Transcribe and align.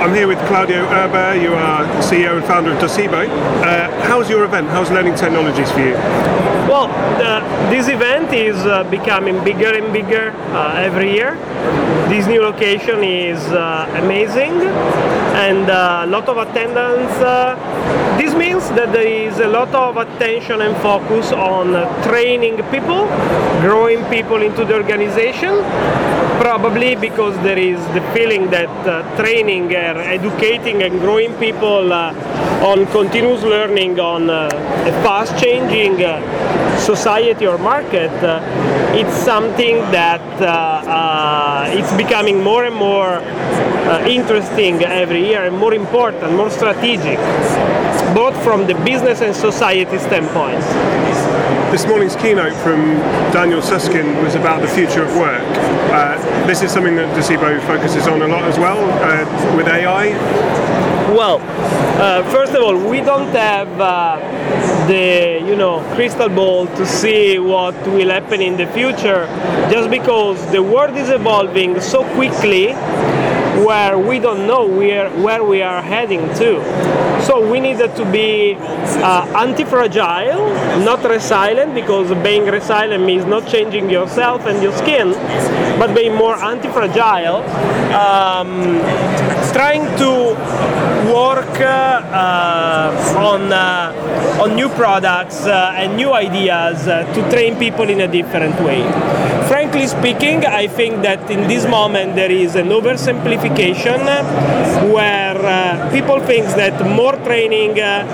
I'm 0.00 0.14
here 0.14 0.26
with 0.26 0.38
Claudio 0.48 0.86
Erba. 0.86 1.38
You 1.38 1.52
are 1.52 1.84
CEO 2.00 2.38
and 2.38 2.44
founder 2.46 2.72
of 2.72 2.78
Docebo. 2.78 3.28
Uh, 3.28 3.90
how's 4.08 4.30
your 4.30 4.46
event? 4.46 4.68
How's 4.68 4.90
Learning 4.90 5.14
Technologies 5.14 5.70
for 5.70 5.80
you? 5.80 5.92
Well, 6.72 6.88
this 7.70 7.88
event 7.88 8.32
is 8.32 8.56
uh, 8.64 8.84
becoming 8.84 9.44
bigger 9.44 9.74
and 9.74 9.92
bigger 9.92 10.30
uh, 10.54 10.72
every 10.76 11.12
year. 11.12 11.34
This 12.08 12.26
new 12.26 12.40
location 12.40 13.04
is 13.04 13.40
uh, 13.52 13.92
amazing 14.02 14.52
and 15.36 15.68
a 15.68 16.06
lot 16.06 16.30
of 16.30 16.38
attendance. 16.38 17.12
This 18.18 18.34
means 18.34 18.68
that 18.70 18.92
there 18.92 19.06
is 19.06 19.38
a 19.38 19.48
lot 19.48 19.74
of 19.74 19.96
attention 19.96 20.60
and 20.60 20.76
focus 20.78 21.32
on 21.32 21.72
training 22.02 22.56
people, 22.70 23.06
growing 23.60 24.04
people 24.06 24.42
into 24.42 24.64
the 24.64 24.74
organization, 24.74 25.62
probably 26.40 26.94
because 26.96 27.34
there 27.42 27.58
is 27.58 27.78
the 27.94 28.00
feeling 28.14 28.50
that 28.50 28.70
uh, 28.86 29.02
training, 29.16 29.74
uh, 29.74 30.18
educating 30.18 30.82
and 30.82 31.00
growing 31.00 31.32
people 31.34 31.92
uh, 31.92 32.12
on 32.64 32.86
continuous 32.86 33.42
learning 33.42 33.98
on 34.00 34.30
a 34.30 34.48
fast 35.02 35.36
changing 35.42 35.96
society 36.80 37.46
or 37.46 37.58
market, 37.58 38.10
uh, 38.24 38.40
it's 38.94 39.14
something 39.14 39.76
that 39.92 40.20
uh, 40.40 40.46
uh, 40.46 41.78
it's 41.78 41.92
becoming 41.94 42.42
more 42.42 42.64
and 42.64 42.74
more 42.74 43.20
interesting 44.06 44.82
every 44.82 45.26
year 45.26 45.44
and 45.44 45.56
more 45.56 45.74
important, 45.74 46.32
more 46.32 46.50
strategic, 46.50 47.18
both 48.14 48.36
from 48.42 48.66
the 48.66 48.74
business 48.84 49.20
and 49.20 49.34
society 49.34 49.98
standpoint. 49.98 50.60
This 51.70 51.86
morning's 51.86 52.16
keynote 52.16 52.54
from 52.64 52.80
Daniel 53.32 53.62
Susskind 53.62 54.18
was 54.22 54.34
about 54.34 54.60
the 54.60 54.68
future 54.68 55.04
of 55.04 55.16
work. 55.16 55.42
Uh, 55.92 56.46
this 56.46 56.62
is 56.62 56.72
something 56.72 56.96
that 56.96 57.16
Docebo 57.16 57.64
focuses 57.66 58.08
on 58.08 58.22
a 58.22 58.26
lot 58.26 58.44
as 58.44 58.58
well 58.58 58.78
uh, 59.02 59.56
with 59.56 59.68
AI. 59.68 60.08
Well, 61.14 61.40
uh, 62.00 62.28
first 62.30 62.54
of 62.54 62.62
all, 62.62 62.76
we 62.90 63.00
don't 63.00 63.30
have 63.34 63.68
uh, 63.80 64.18
the 64.88 65.40
you 65.46 65.54
know 65.54 65.80
crystal 65.94 66.28
ball 66.28 66.66
to 66.66 66.86
see 66.86 67.38
what 67.38 67.74
will 67.86 68.08
happen 68.08 68.40
in 68.40 68.56
the 68.56 68.66
future, 68.68 69.26
just 69.70 69.90
because 69.90 70.44
the 70.50 70.62
world 70.62 70.96
is 70.96 71.10
evolving 71.10 71.80
so 71.80 72.02
quickly 72.14 72.72
where 73.64 73.98
we 73.98 74.18
don't 74.18 74.46
know 74.46 74.66
where, 74.66 75.10
where 75.22 75.44
we 75.44 75.62
are 75.62 75.82
heading 75.82 76.32
to. 76.34 77.09
So 77.26 77.34
we 77.50 77.60
needed 77.60 77.94
to 77.96 78.04
be 78.10 78.56
uh, 78.58 79.26
anti-fragile, 79.36 80.40
not 80.84 81.04
resilient, 81.04 81.74
because 81.74 82.08
being 82.22 82.44
resilient 82.46 83.04
means 83.04 83.24
not 83.24 83.46
changing 83.46 83.90
yourself 83.90 84.46
and 84.46 84.62
your 84.62 84.72
skin, 84.72 85.12
but 85.78 85.94
being 85.94 86.14
more 86.14 86.36
anti-fragile, 86.36 87.42
um, 87.94 88.80
trying 89.52 89.84
to 89.98 90.10
work 91.12 91.54
uh, 91.60 93.16
on 93.18 93.52
uh, 93.52 94.40
on 94.42 94.54
new 94.54 94.68
products 94.70 95.44
uh, 95.46 95.74
and 95.76 95.96
new 95.96 96.12
ideas 96.12 96.88
uh, 96.88 97.04
to 97.14 97.20
train 97.30 97.56
people 97.58 97.88
in 97.88 98.00
a 98.00 98.08
different 98.08 98.58
way. 98.60 98.82
Frankly 99.48 99.86
speaking, 99.86 100.46
I 100.46 100.66
think 100.68 101.02
that 101.02 101.30
in 101.30 101.48
this 101.48 101.66
moment 101.66 102.14
there 102.14 102.30
is 102.30 102.54
an 102.54 102.68
oversimplification 102.68 104.00
where 104.94 105.19
uh, 105.44 105.90
people 105.90 106.20
think 106.20 106.46
that 106.56 106.86
more 106.86 107.16
training 107.24 107.80
uh, 107.80 108.04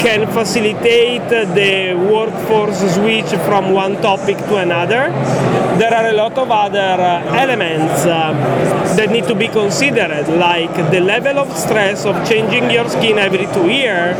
can 0.00 0.26
facilitate 0.26 1.28
the 1.28 1.94
workforce 1.94 2.78
switch 2.94 3.30
from 3.46 3.72
one 3.72 4.00
topic 4.00 4.36
to 4.36 4.56
another. 4.56 5.10
There 5.78 5.94
are 5.94 6.08
a 6.08 6.12
lot 6.12 6.36
of 6.38 6.50
other 6.50 6.78
uh, 6.78 7.34
elements 7.34 8.04
that 8.04 9.10
need 9.10 9.26
to 9.28 9.34
be 9.34 9.48
considered, 9.48 10.28
like 10.28 10.74
the 10.90 11.00
level 11.00 11.38
of 11.38 11.56
stress 11.56 12.04
of 12.04 12.28
changing 12.28 12.70
your 12.70 12.88
skin 12.88 13.18
every 13.18 13.46
two 13.54 13.68
years, 13.70 14.16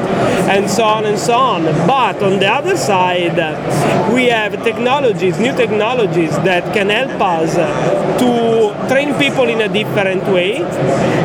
and 0.49 0.71
so 0.71 0.85
on 0.85 1.05
and 1.05 1.19
so 1.19 1.37
on. 1.37 1.65
But 1.87 2.23
on 2.23 2.39
the 2.39 2.49
other 2.49 2.77
side, 2.77 3.39
we 4.13 4.27
have 4.27 4.63
technologies, 4.63 5.39
new 5.39 5.55
technologies 5.57 6.31
that 6.41 6.73
can 6.73 6.91
help 6.91 7.21
us 7.21 7.55
to 8.21 8.68
train 8.99 9.15
people 9.15 9.49
in 9.49 9.61
a 9.61 9.69
different 9.69 10.25
way. 10.25 10.61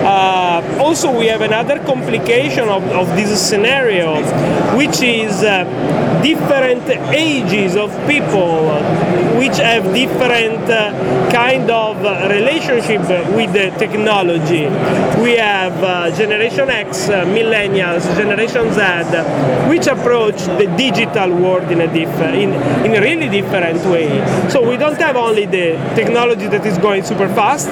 Uh, 0.05 0.61
also, 0.79 1.17
we 1.17 1.25
have 1.27 1.41
another 1.41 1.79
complication 1.79 2.69
of, 2.69 2.83
of 2.91 3.07
this 3.15 3.29
scenario, 3.49 4.21
which 4.77 5.01
is 5.01 5.41
uh, 5.41 5.63
different 6.21 6.87
ages 7.13 7.75
of 7.75 7.89
people 8.07 8.69
which 9.37 9.57
have 9.57 9.83
different 9.93 10.63
uh, 10.69 11.31
kind 11.31 11.69
of 11.69 11.97
relationship 12.29 13.01
with 13.35 13.51
the 13.51 13.73
technology. 13.77 14.65
We 15.21 15.35
have 15.35 15.75
uh, 15.83 16.15
Generation 16.15 16.69
X, 16.69 17.09
uh, 17.09 17.25
Millennials, 17.25 18.03
Generation 18.15 18.71
Z, 18.71 18.79
which 19.69 19.87
approach 19.87 20.39
the 20.61 20.67
digital 20.77 21.29
world 21.35 21.69
in 21.71 21.81
a 21.81 21.87
diff- 21.91 22.33
in, 22.43 22.53
in 22.85 22.95
a 22.95 23.01
really 23.01 23.27
different 23.29 23.83
way. 23.85 24.07
So 24.49 24.67
we 24.67 24.77
don't 24.77 24.99
have 25.01 25.15
only 25.15 25.45
the 25.45 25.75
technology 25.95 26.47
that 26.47 26.65
is 26.65 26.77
going 26.77 27.03
super 27.03 27.27
fast, 27.29 27.62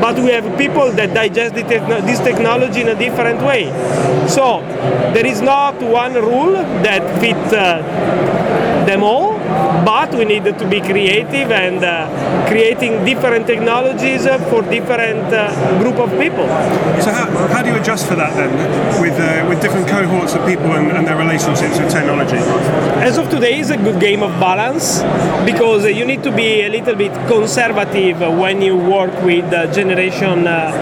but 0.00 0.16
we 0.18 0.30
have 0.30 0.46
people 0.58 0.92
that 0.92 1.14
digest 1.14 1.54
te- 1.54 1.62
this 2.08 2.20
technology 2.20 2.80
in 2.80 2.88
a 2.88 2.98
different 2.98 3.42
way. 3.42 3.70
So 4.28 4.60
there 5.14 5.26
is 5.26 5.40
not 5.40 5.80
one 5.82 6.14
rule 6.14 6.52
that 6.82 7.20
fits 7.20 7.52
uh, 7.52 7.82
them 8.86 9.02
all 9.02 9.38
but 9.84 10.14
we 10.14 10.24
need 10.24 10.44
to 10.44 10.68
be 10.68 10.80
creative 10.80 11.50
and 11.50 11.82
uh, 11.82 12.46
creating 12.48 13.04
different 13.04 13.46
technologies 13.46 14.26
uh, 14.26 14.38
for 14.50 14.62
different 14.62 15.24
uh, 15.32 15.48
group 15.80 15.96
of 15.96 16.10
people. 16.18 16.46
So 17.00 17.10
how, 17.10 17.24
how 17.48 17.62
do 17.62 17.70
you 17.70 17.78
adjust 17.80 18.06
for 18.06 18.16
that 18.16 18.34
then, 18.36 18.50
with 19.00 19.16
uh, 19.18 19.48
with 19.48 19.60
different 19.62 19.88
cohorts 19.88 20.17
of 20.34 20.46
people 20.46 20.72
and, 20.72 20.90
and, 20.92 21.06
their 21.06 21.16
relationships 21.16 21.78
with 21.78 21.90
technology? 21.90 22.36
As 23.02 23.18
of 23.18 23.28
today, 23.30 23.60
it's 23.60 23.70
a 23.70 23.76
good 23.76 24.00
game 24.00 24.22
of 24.22 24.30
balance 24.40 25.02
because 25.44 25.84
you 25.84 26.04
need 26.04 26.22
to 26.22 26.32
be 26.32 26.62
a 26.62 26.68
little 26.68 26.94
bit 26.94 27.12
conservative 27.26 28.20
when 28.20 28.60
you 28.60 28.76
work 28.76 29.12
with 29.22 29.44
uh, 29.52 29.72
Generation 29.72 30.46
uh, 30.46 30.72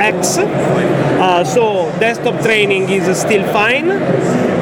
X. 0.00 0.38
Uh, 0.38 1.44
so 1.44 1.90
desktop 2.00 2.40
training 2.42 2.88
is 2.88 3.04
still 3.18 3.44
fine. 3.52 3.86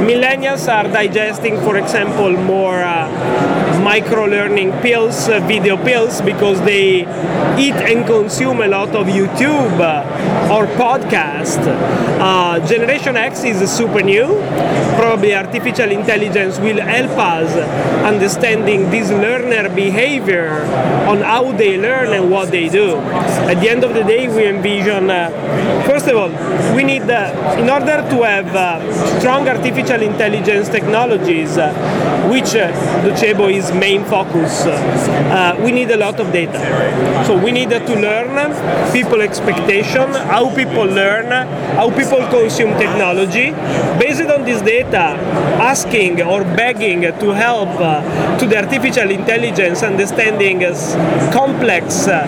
Millennials 0.06 0.66
are 0.69 0.88
digesting, 0.88 1.56
for 1.60 1.76
example, 1.76 2.32
more 2.32 2.82
uh, 2.82 3.62
micro 3.81 4.25
learning 4.25 4.72
pills, 4.81 5.28
uh, 5.28 5.41
video 5.41 5.77
pills, 5.77 6.21
because 6.22 6.60
they 6.62 7.00
eat 7.59 7.75
and 7.75 8.06
consume 8.06 8.60
a 8.60 8.66
lot 8.69 8.88
of 8.94 9.06
YouTube 9.06 9.81
uh, 9.81 10.53
or 10.55 10.66
podcast. 10.77 11.60
Uh, 12.21 12.65
Generation 12.66 13.16
X 13.16 13.44
is 13.44 13.71
super 13.71 14.03
new. 14.03 14.27
Probably 14.97 15.34
artificial 15.34 15.91
intelligence 15.91 16.59
will 16.59 16.81
help 16.81 17.11
us 17.19 17.50
understanding 18.05 18.91
this 18.91 19.11
learner 19.11 19.69
behavior 19.75 20.50
on 21.09 21.19
how 21.21 21.53
they 21.53 21.78
learn 21.78 22.12
and 22.12 22.31
what 22.31 22.50
they 22.50 22.69
do. 22.69 22.97
At 23.50 23.61
the 23.61 23.69
end 23.69 23.84
of 23.84 23.94
the 23.94 24.05
day, 24.05 24.28
we 24.28 24.47
envision, 24.47 25.11
uh, 25.11 25.31
first 25.87 26.06
of 26.06 26.16
all, 26.16 26.31
we 26.77 26.84
need, 26.84 27.03
uh, 27.03 27.56
in 27.59 27.69
order 27.69 28.06
to 28.11 28.22
have 28.22 28.55
uh, 28.55 29.19
strong 29.19 29.49
artificial 29.49 30.00
intelligence 30.03 30.69
technologies, 30.69 31.56
which 32.31 32.55
Docebo 33.05 33.53
is 33.53 33.62
main 33.71 34.05
focus, 34.05 34.67
uh, 34.67 35.61
we 35.62 35.71
need 35.71 35.91
a 35.91 35.97
lot 35.97 36.19
of 36.19 36.33
data. 36.33 36.59
So 37.27 37.39
we 37.39 37.53
need 37.53 37.71
to 37.71 37.95
learn 37.95 38.33
people 38.93 39.21
expectation, 39.21 40.09
how 40.33 40.55
people 40.55 40.84
learn, 40.84 41.31
how 41.77 41.91
people 41.91 42.27
consume 42.28 42.77
technology. 42.78 43.50
Based 43.99 44.23
on 44.23 44.45
this 44.45 44.61
data, 44.62 45.17
asking 45.61 46.23
or 46.23 46.43
begging 46.43 47.03
to 47.03 47.31
help 47.31 47.69
uh, 47.81 48.39
to 48.39 48.47
the 48.47 48.56
artificial 48.56 49.11
intelligence 49.11 49.83
understanding 49.83 50.61
complex 51.33 52.09
uh, 52.09 52.27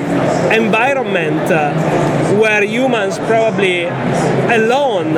environment 0.52 1.40
uh, 1.50 1.72
where 2.40 2.62
humans 2.64 3.18
probably 3.18 3.84
alone 4.54 5.14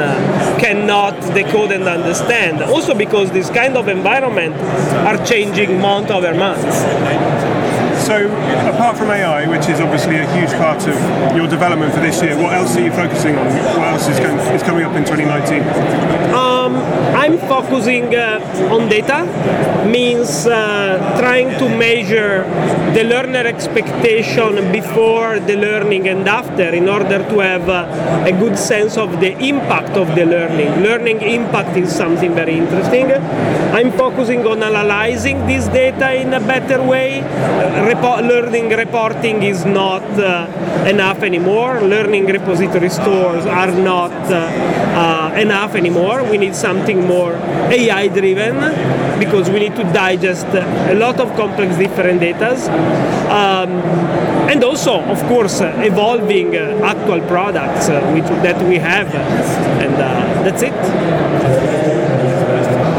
cannot 0.58 1.18
decode 1.34 1.72
and 1.72 1.84
understand. 1.84 2.62
Also 2.62 2.94
because 2.94 3.30
this 3.30 3.50
kind 3.50 3.76
of 3.76 3.88
environment 3.88 4.54
are 5.06 5.18
changing 5.24 5.80
month 5.80 6.05
over 6.10 6.34
month. 6.34 6.62
So, 8.06 8.26
apart 8.68 8.96
from 8.96 9.10
AI, 9.10 9.46
which 9.48 9.68
is 9.68 9.80
obviously 9.80 10.18
a 10.18 10.26
huge 10.32 10.50
part 10.58 10.86
of 10.86 10.94
your 11.36 11.48
development 11.48 11.92
for 11.92 12.00
this 12.00 12.22
year, 12.22 12.36
what 12.36 12.52
else 12.52 12.76
are 12.76 12.84
you 12.84 12.92
focusing 12.92 13.36
on? 13.36 13.46
What 13.46 13.88
else 13.88 14.08
is, 14.08 14.18
going, 14.20 14.38
is 14.54 14.62
coming 14.62 14.84
up 14.84 14.94
in 14.94 15.04
2019? 15.04 15.62
Um, 16.34 16.55
Um, 16.66 16.74
I'm 17.14 17.38
focusing 17.38 18.12
uh, 18.16 18.74
on 18.74 18.88
data, 18.88 19.22
means 19.86 20.46
uh, 20.46 21.16
trying 21.20 21.50
to 21.60 21.68
measure 21.68 22.42
the 22.92 23.04
learner 23.04 23.46
expectation 23.46 24.72
before 24.72 25.38
the 25.38 25.56
learning 25.56 26.08
and 26.08 26.28
after 26.28 26.68
in 26.74 26.88
order 26.88 27.18
to 27.18 27.38
have 27.38 27.68
uh, 27.68 28.24
a 28.26 28.32
good 28.32 28.58
sense 28.58 28.96
of 28.96 29.20
the 29.20 29.38
impact 29.38 29.96
of 29.96 30.08
the 30.16 30.26
learning. 30.26 30.82
Learning 30.82 31.20
impact 31.20 31.76
is 31.76 31.94
something 31.94 32.34
very 32.34 32.58
interesting. 32.58 33.12
I'm 33.76 33.92
focusing 33.92 34.44
on 34.46 34.62
analyzing 34.62 35.46
this 35.46 35.68
data 35.68 36.14
in 36.14 36.34
a 36.34 36.40
better 36.40 36.82
way. 36.82 37.20
Repo- 37.90 38.26
learning 38.26 38.70
reporting 38.70 39.42
is 39.44 39.64
not 39.64 40.02
uh, 40.18 40.48
enough 40.88 41.22
anymore. 41.22 41.80
Learning 41.82 42.26
repository 42.26 42.88
stores 42.88 43.46
are 43.46 43.70
not 43.70 44.12
uh, 44.32 44.38
uh, 44.96 45.34
enough 45.36 45.74
anymore. 45.74 46.24
We 46.24 46.38
need 46.38 46.55
something 46.56 47.06
more 47.06 47.34
AI 47.70 48.08
driven 48.08 48.56
because 49.18 49.48
we 49.50 49.60
need 49.60 49.76
to 49.76 49.84
digest 49.92 50.46
a 50.46 50.94
lot 50.94 51.20
of 51.20 51.34
complex 51.36 51.76
different 51.76 52.20
data. 52.20 52.52
Um, 53.30 53.70
and 54.50 54.62
also, 54.62 55.00
of 55.00 55.20
course, 55.24 55.60
evolving 55.60 56.54
actual 56.56 57.20
products 57.22 57.88
uh, 57.88 58.00
which, 58.12 58.24
that 58.42 58.60
we 58.68 58.76
have. 58.76 59.12
And 59.82 59.94
uh, 59.94 60.42
that's 60.44 60.62
it. 60.62 60.72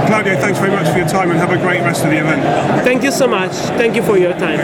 Claudio, 0.08 0.40
thanks 0.40 0.60
very 0.60 0.72
much 0.72 0.88
for 0.90 0.98
your 0.98 1.08
time 1.08 1.32
and 1.32 1.40
have 1.40 1.52
a 1.52 1.58
great 1.58 1.82
rest 1.82 2.04
of 2.04 2.12
the 2.12 2.18
event. 2.18 2.42
Thank 2.84 3.04
you 3.04 3.12
so 3.12 3.28
much. 3.28 3.52
Thank 3.78 3.96
you 3.96 4.04
for 4.04 4.18
your 4.18 4.34
time. 4.34 4.60